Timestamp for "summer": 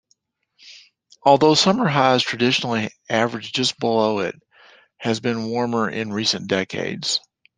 1.53-1.87